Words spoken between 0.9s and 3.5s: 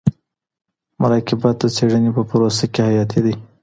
مراقبت د څيړني په پروسه کي حیاتي دی.